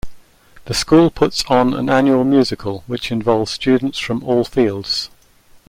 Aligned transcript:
The 0.65 0.73
school 0.73 1.11
puts 1.11 1.45
on 1.45 1.75
an 1.75 1.87
annual 1.87 2.23
musical 2.23 2.83
which 2.87 3.11
involves 3.11 3.51
students 3.51 3.99
from 3.99 4.23
all 4.23 4.43
fields. 4.43 5.11